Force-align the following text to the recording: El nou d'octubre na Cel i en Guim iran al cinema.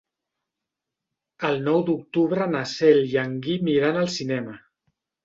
El 1.49 1.61
nou 1.67 1.83
d'octubre 1.89 2.47
na 2.53 2.63
Cel 2.71 3.03
i 3.11 3.21
en 3.25 3.37
Guim 3.45 3.69
iran 3.75 4.01
al 4.01 4.11
cinema. 4.15 4.57